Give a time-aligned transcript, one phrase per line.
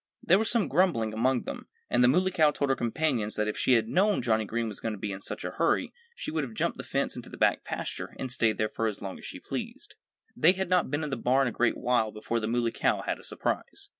[0.23, 1.67] There was some grumbling among them.
[1.87, 4.79] And the Muley Cow told her companions that if she had known Johnnie Green was
[4.79, 7.37] going to be in such a hurry she would have jumped the fence into the
[7.37, 9.93] back pasture and stayed there as long as she pleased.
[10.35, 13.19] They had not been in the barn a great while before the Muley Cow had
[13.19, 13.89] a surprise.